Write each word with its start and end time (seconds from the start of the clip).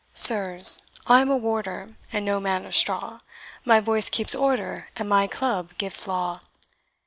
Sirs, 0.15 0.79
I'm 1.05 1.29
a 1.29 1.37
warder, 1.37 1.89
and 2.11 2.25
no 2.25 2.39
man 2.39 2.65
of 2.65 2.73
straw, 2.73 3.19
My 3.63 3.79
voice 3.79 4.09
keeps 4.09 4.33
order, 4.33 4.89
and 4.95 5.07
my 5.07 5.27
club 5.27 5.77
gives 5.77 6.07
law. 6.07 6.41